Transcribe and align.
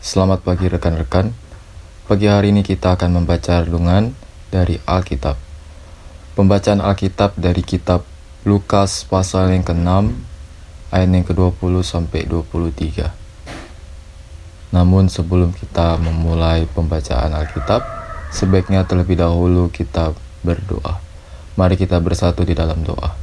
Selamat 0.00 0.40
pagi 0.40 0.64
rekan-rekan. 0.64 1.28
Pagi 2.08 2.24
hari 2.24 2.56
ini 2.56 2.64
kita 2.64 2.96
akan 2.96 3.20
membaca 3.20 3.60
renungan 3.60 4.16
dari 4.48 4.80
Alkitab. 4.88 5.36
Pembacaan 6.32 6.80
Alkitab 6.80 7.36
dari 7.36 7.60
kitab 7.60 8.08
Lukas 8.48 9.04
pasal 9.04 9.52
yang 9.52 9.60
ke-6 9.60 10.16
ayat 10.88 11.04
yang 11.04 11.20
ke-20 11.28 11.84
sampai 11.84 12.24
23. 12.24 13.12
Namun 14.72 15.12
sebelum 15.12 15.52
kita 15.52 16.00
memulai 16.00 16.64
pembacaan 16.64 17.36
Alkitab, 17.36 17.84
sebaiknya 18.32 18.88
terlebih 18.88 19.20
dahulu 19.20 19.68
kita 19.68 20.16
berdoa. 20.40 20.96
Mari 21.60 21.76
kita 21.76 22.00
bersatu 22.00 22.40
di 22.48 22.56
dalam 22.56 22.88
doa. 22.88 23.20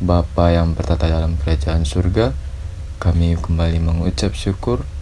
Bapa 0.00 0.48
yang 0.48 0.72
bertata 0.72 1.12
dalam 1.12 1.36
kerajaan 1.36 1.84
surga, 1.84 2.32
kami 3.04 3.36
kembali 3.36 3.84
mengucap 3.84 4.32
syukur 4.32 4.93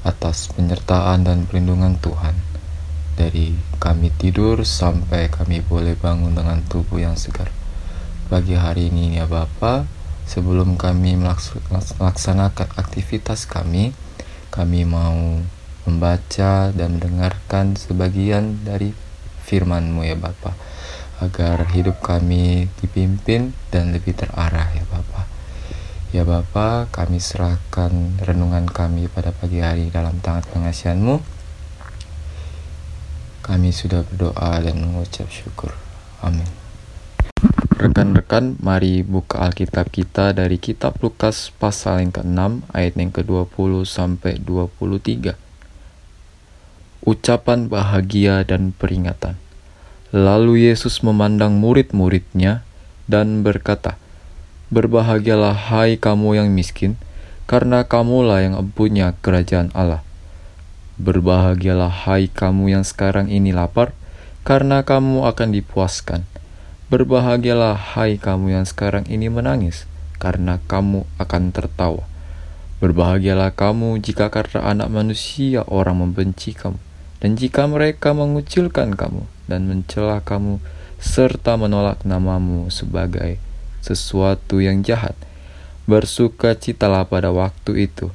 atas 0.00 0.48
penyertaan 0.56 1.28
dan 1.28 1.44
perlindungan 1.44 2.00
Tuhan. 2.00 2.36
Dari 3.20 3.52
kami 3.76 4.08
tidur 4.16 4.64
sampai 4.64 5.28
kami 5.28 5.60
boleh 5.60 5.92
bangun 5.96 6.32
dengan 6.32 6.64
tubuh 6.64 7.00
yang 7.00 7.20
segar. 7.20 7.52
Pagi 8.32 8.56
hari 8.56 8.88
ini 8.88 9.20
ya 9.20 9.28
Bapa, 9.28 9.84
sebelum 10.24 10.80
kami 10.80 11.18
melaksanakan 11.18 12.68
aktivitas 12.80 13.44
kami, 13.44 13.92
kami 14.48 14.88
mau 14.88 15.42
membaca 15.84 16.70
dan 16.70 16.96
mendengarkan 16.96 17.76
sebagian 17.76 18.62
dari 18.64 18.94
firman-Mu 19.44 20.06
ya 20.06 20.16
Bapa, 20.16 20.54
agar 21.20 21.66
hidup 21.74 22.00
kami 22.00 22.72
dipimpin 22.80 23.52
dan 23.68 23.92
lebih 23.92 24.16
terarah 24.16 24.70
ya 26.10 26.26
Bapa. 26.26 26.90
Kami 26.90 27.22
serahkan 27.22 28.18
renungan 28.22 28.66
kami 28.66 29.06
pada 29.06 29.30
pagi 29.30 29.62
hari 29.62 29.94
dalam 29.94 30.18
tangan 30.18 30.42
pengasihanmu. 30.50 31.22
Kami 33.46 33.70
sudah 33.74 34.06
berdoa 34.06 34.62
dan 34.62 34.78
mengucap 34.78 35.26
syukur. 35.30 35.74
Amin. 36.22 36.46
Rekan-rekan, 37.80 38.60
mari 38.60 39.00
buka 39.00 39.40
Alkitab 39.40 39.88
kita 39.88 40.36
dari 40.36 40.60
kitab 40.60 41.00
Lukas 41.00 41.48
pasal 41.56 42.04
yang 42.04 42.12
ke-6 42.12 42.68
ayat 42.76 42.94
yang 43.00 43.08
ke-20 43.08 43.88
sampai 43.88 44.36
23. 44.36 45.32
Ucapan 47.00 47.72
bahagia 47.72 48.44
dan 48.44 48.76
peringatan. 48.76 49.40
Lalu 50.12 50.68
Yesus 50.68 51.00
memandang 51.00 51.56
murid-muridnya 51.56 52.66
dan 53.08 53.40
berkata, 53.40 53.96
Berbahagialah 54.70 55.74
hai 55.74 55.98
kamu 55.98 56.38
yang 56.38 56.54
miskin, 56.54 56.94
karena 57.50 57.82
kamulah 57.90 58.38
yang 58.38 58.54
punya 58.70 59.18
kerajaan 59.18 59.74
Allah. 59.74 60.06
Berbahagialah 60.94 62.06
hai 62.06 62.30
kamu 62.30 62.78
yang 62.78 62.86
sekarang 62.86 63.26
ini 63.34 63.50
lapar, 63.50 63.90
karena 64.46 64.86
kamu 64.86 65.26
akan 65.26 65.58
dipuaskan. 65.58 66.22
Berbahagialah 66.86 67.98
hai 67.98 68.14
kamu 68.22 68.54
yang 68.54 68.62
sekarang 68.62 69.10
ini 69.10 69.26
menangis, 69.26 69.90
karena 70.22 70.62
kamu 70.70 71.02
akan 71.18 71.50
tertawa. 71.50 72.06
Berbahagialah 72.78 73.50
kamu 73.58 73.98
jika 73.98 74.30
karena 74.30 74.70
anak 74.70 74.86
manusia 74.86 75.66
orang 75.66 75.98
membenci 75.98 76.54
kamu, 76.54 76.78
dan 77.18 77.34
jika 77.34 77.66
mereka 77.66 78.14
mengucilkan 78.14 78.94
kamu 78.94 79.26
dan 79.50 79.66
mencela 79.66 80.22
kamu, 80.22 80.62
serta 81.02 81.58
menolak 81.58 82.06
namamu 82.06 82.70
sebagai 82.70 83.49
sesuatu 83.80 84.60
yang 84.60 84.80
jahat. 84.84 85.16
Bersukacitalah 85.84 87.08
pada 87.10 87.34
waktu 87.34 87.90
itu, 87.90 88.14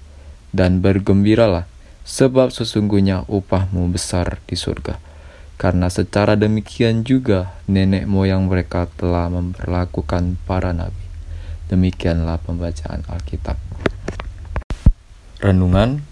dan 0.55 0.79
bergembiralah, 0.79 1.67
sebab 2.07 2.53
sesungguhnya 2.53 3.27
upahmu 3.27 3.91
besar 3.91 4.39
di 4.47 4.55
surga. 4.55 5.01
Karena 5.55 5.87
secara 5.87 6.35
demikian 6.35 7.03
juga 7.03 7.55
nenek 7.67 8.07
moyang 8.07 8.47
mereka 8.47 8.87
telah 8.95 9.27
memperlakukan 9.31 10.39
para 10.43 10.71
nabi. 10.71 11.03
Demikianlah 11.71 12.37
pembacaan 12.43 13.03
Alkitab. 13.09 13.57
Renungan 15.41 16.05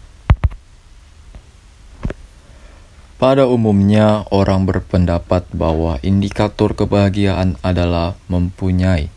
Pada 3.24 3.48
umumnya, 3.48 4.28
orang 4.36 4.68
berpendapat 4.68 5.48
bahwa 5.56 5.96
indikator 6.04 6.76
kebahagiaan 6.76 7.56
adalah 7.64 8.20
mempunyai 8.28 9.08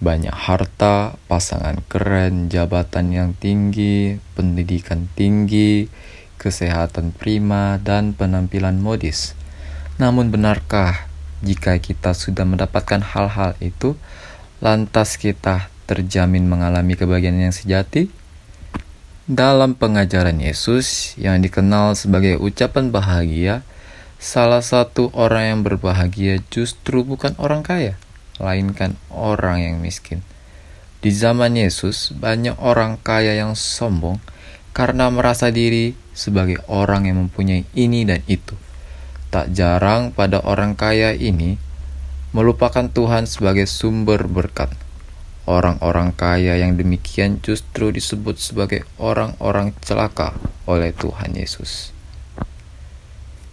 banyak 0.00 0.32
harta, 0.32 1.20
pasangan 1.28 1.84
keren, 1.84 2.48
jabatan 2.48 3.12
yang 3.12 3.30
tinggi, 3.36 4.16
pendidikan 4.32 5.12
tinggi, 5.12 5.92
kesehatan 6.40 7.12
prima, 7.12 7.76
dan 7.84 8.16
penampilan 8.16 8.80
modis. 8.80 9.36
Namun 10.00 10.32
benarkah 10.32 11.04
jika 11.44 11.76
kita 11.76 12.16
sudah 12.16 12.48
mendapatkan 12.48 13.04
hal-hal 13.04 13.52
itu, 13.60 13.92
lantas 14.64 15.20
kita 15.20 15.68
terjamin 15.84 16.48
mengalami 16.48 16.96
kebahagiaan 16.96 17.52
yang 17.52 17.52
sejati? 17.52 18.08
Dalam 19.28 19.76
pengajaran 19.76 20.40
Yesus 20.40 21.14
yang 21.20 21.44
dikenal 21.44 21.92
sebagai 21.92 22.40
ucapan 22.40 22.88
bahagia, 22.88 23.60
salah 24.16 24.64
satu 24.64 25.12
orang 25.12 25.44
yang 25.44 25.60
berbahagia 25.60 26.40
justru 26.48 27.04
bukan 27.04 27.36
orang 27.36 27.60
kaya 27.60 28.00
melainkan 28.40 28.96
orang 29.12 29.60
yang 29.60 29.76
miskin. 29.84 30.24
Di 31.04 31.12
zaman 31.12 31.60
Yesus, 31.60 32.16
banyak 32.16 32.56
orang 32.56 32.96
kaya 32.96 33.36
yang 33.36 33.52
sombong 33.52 34.16
karena 34.72 35.12
merasa 35.12 35.52
diri 35.52 35.92
sebagai 36.16 36.64
orang 36.72 37.04
yang 37.04 37.20
mempunyai 37.28 37.68
ini 37.76 38.08
dan 38.08 38.24
itu. 38.24 38.56
Tak 39.28 39.52
jarang 39.52 40.16
pada 40.16 40.40
orang 40.40 40.72
kaya 40.72 41.12
ini 41.12 41.60
melupakan 42.32 42.88
Tuhan 42.88 43.28
sebagai 43.28 43.68
sumber 43.68 44.24
berkat. 44.24 44.70
Orang-orang 45.50 46.14
kaya 46.14 46.60
yang 46.60 46.78
demikian 46.78 47.42
justru 47.42 47.90
disebut 47.90 48.38
sebagai 48.38 48.86
orang-orang 49.02 49.74
celaka 49.82 50.36
oleh 50.68 50.94
Tuhan 50.94 51.34
Yesus. 51.34 51.90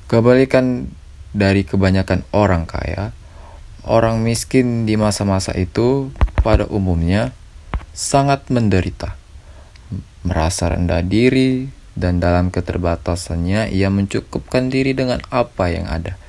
Kebalikan 0.06 0.94
dari 1.34 1.66
kebanyakan 1.66 2.22
orang 2.38 2.70
kaya, 2.70 3.17
Orang 3.88 4.20
miskin 4.20 4.84
di 4.84 5.00
masa-masa 5.00 5.56
itu 5.56 6.12
pada 6.44 6.68
umumnya 6.68 7.32
sangat 7.96 8.44
menderita, 8.52 9.16
merasa 10.28 10.76
rendah 10.76 11.00
diri, 11.08 11.72
dan 11.96 12.20
dalam 12.20 12.52
keterbatasannya 12.52 13.72
ia 13.72 13.88
mencukupkan 13.88 14.68
diri 14.68 14.92
dengan 14.92 15.24
apa 15.32 15.72
yang 15.72 15.88
ada. 15.88 16.20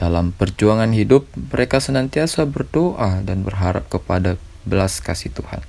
Dalam 0.00 0.32
perjuangan 0.32 0.96
hidup, 0.96 1.28
mereka 1.36 1.84
senantiasa 1.84 2.48
berdoa 2.48 3.20
dan 3.28 3.44
berharap 3.44 3.84
kepada 3.92 4.40
belas 4.64 5.04
kasih 5.04 5.36
Tuhan. 5.36 5.60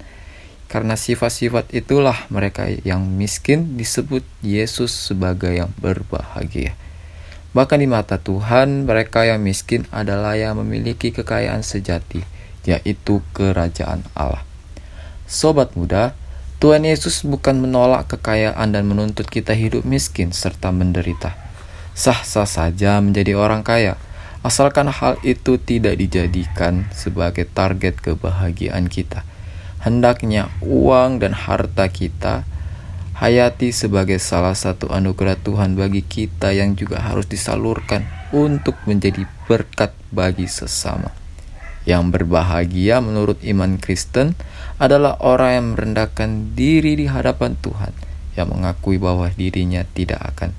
Karena 0.72 0.96
sifat-sifat 0.96 1.76
itulah 1.76 2.16
mereka 2.32 2.72
yang 2.88 3.04
miskin 3.04 3.76
disebut 3.76 4.24
Yesus 4.40 4.96
sebagai 4.96 5.52
yang 5.52 5.76
berbahagia. 5.76 6.72
Bahkan 7.52 7.84
di 7.84 7.88
mata 7.92 8.16
Tuhan, 8.16 8.88
mereka 8.88 9.28
yang 9.28 9.44
miskin 9.44 9.84
adalah 9.92 10.40
yang 10.40 10.56
memiliki 10.64 11.12
kekayaan 11.12 11.68
sejati, 11.68 12.24
yaitu 12.64 13.20
kerajaan 13.36 14.08
Allah. 14.16 14.48
Sobat 15.28 15.76
muda, 15.76 16.16
Tuhan 16.64 16.88
Yesus 16.88 17.28
bukan 17.28 17.60
menolak 17.60 18.08
kekayaan 18.08 18.72
dan 18.72 18.88
menuntut 18.88 19.28
kita 19.28 19.52
hidup 19.52 19.84
miskin 19.84 20.32
serta 20.32 20.72
menderita. 20.72 21.36
Sah-sah 21.92 22.48
saja 22.48 23.04
menjadi 23.04 23.36
orang 23.36 23.68
kaya, 23.68 24.00
asalkan 24.48 24.88
hal 24.88 25.20
itu 25.20 25.60
tidak 25.60 26.00
dijadikan 26.00 26.88
sebagai 26.96 27.44
target 27.52 28.00
kebahagiaan 28.00 28.88
kita. 28.88 29.28
Hendaknya 29.84 30.54
uang 30.64 31.20
dan 31.20 31.36
harta 31.36 31.90
kita 31.92 32.48
hayati 33.22 33.70
sebagai 33.70 34.18
salah 34.18 34.58
satu 34.58 34.90
anugerah 34.90 35.38
Tuhan 35.38 35.78
bagi 35.78 36.02
kita 36.02 36.58
yang 36.58 36.74
juga 36.74 37.06
harus 37.06 37.30
disalurkan 37.30 38.02
untuk 38.34 38.74
menjadi 38.90 39.30
berkat 39.46 39.94
bagi 40.10 40.50
sesama. 40.50 41.14
Yang 41.86 42.18
berbahagia 42.18 42.98
menurut 42.98 43.38
iman 43.46 43.78
Kristen 43.78 44.34
adalah 44.82 45.22
orang 45.22 45.52
yang 45.54 45.68
merendahkan 45.78 46.58
diri 46.58 46.98
di 46.98 47.06
hadapan 47.06 47.54
Tuhan, 47.62 47.94
yang 48.34 48.50
mengakui 48.50 48.98
bahwa 48.98 49.30
dirinya 49.30 49.86
tidak 49.94 50.22
akan 50.34 50.58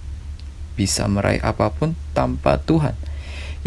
bisa 0.78 1.10
meraih 1.10 1.42
apa 1.42 1.66
pun 1.74 1.98
tanpa 2.14 2.62
Tuhan, 2.62 2.94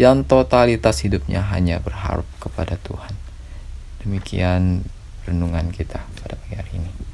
yang 0.00 0.24
totalitas 0.24 1.04
hidupnya 1.04 1.44
hanya 1.52 1.84
berharap 1.84 2.24
kepada 2.40 2.80
Tuhan. 2.80 3.12
Demikian 4.00 4.88
renungan 5.28 5.68
kita 5.68 6.00
pada 6.24 6.40
pagi 6.40 6.56
hari 6.56 6.72
ini. 6.80 7.05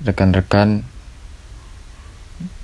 Rekan-rekan, 0.00 0.80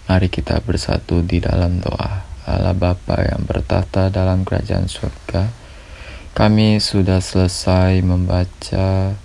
mari 0.08 0.32
kita 0.32 0.56
bersatu 0.64 1.20
di 1.20 1.36
dalam 1.36 1.84
doa. 1.84 2.24
Allah 2.48 2.72
Bapa 2.72 3.20
yang 3.28 3.44
bertata 3.44 4.08
dalam 4.08 4.40
kerajaan 4.40 4.88
surga, 4.88 5.52
kami 6.32 6.80
sudah 6.80 7.20
selesai 7.20 8.00
membaca 8.00 9.20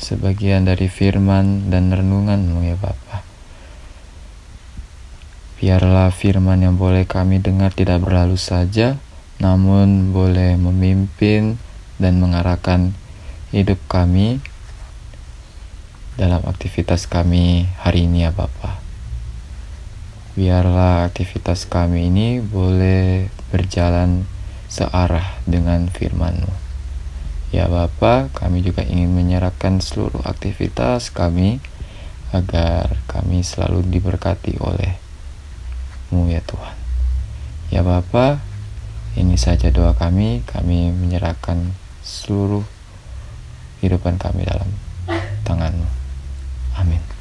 sebagian 0.00 0.64
dari 0.72 0.88
firman 0.88 1.68
dan 1.68 1.92
renunganmu 1.92 2.64
ya 2.64 2.80
Bapa. 2.80 3.20
Biarlah 5.60 6.08
firman 6.16 6.64
yang 6.64 6.80
boleh 6.80 7.04
kami 7.04 7.44
dengar 7.44 7.76
tidak 7.76 8.00
berlalu 8.00 8.40
saja, 8.40 8.96
namun 9.36 10.16
boleh 10.16 10.56
memimpin 10.56 11.60
dan 12.00 12.24
mengarahkan 12.24 12.96
hidup 13.52 13.76
kami 13.84 14.40
dalam 16.20 16.44
aktivitas 16.44 17.08
kami 17.08 17.64
hari 17.80 18.04
ini 18.04 18.28
ya 18.28 18.32
Bapak. 18.36 18.76
Biarlah 20.36 21.08
aktivitas 21.08 21.64
kami 21.64 22.12
ini 22.12 22.44
boleh 22.44 23.32
berjalan 23.48 24.28
searah 24.68 25.40
dengan 25.48 25.88
firman-Mu. 25.88 26.52
Ya 27.56 27.72
Bapak, 27.72 28.36
kami 28.36 28.60
juga 28.60 28.84
ingin 28.84 29.16
menyerahkan 29.16 29.80
seluruh 29.80 30.20
aktivitas 30.28 31.08
kami 31.08 31.56
agar 32.36 33.00
kami 33.08 33.40
selalu 33.40 33.88
diberkati 33.88 34.60
oleh 34.60 35.00
mu 36.12 36.28
ya 36.28 36.44
Tuhan. 36.44 36.76
Ya 37.72 37.80
Bapa, 37.80 38.44
ini 39.16 39.40
saja 39.40 39.72
doa 39.72 39.96
kami, 39.96 40.44
kami 40.44 40.92
menyerahkan 40.92 41.72
seluruh 42.04 42.68
kehidupan 43.80 44.20
kami 44.20 44.44
dalam 44.44 44.68
tanganmu. 45.48 45.99
Amin. 46.78 47.19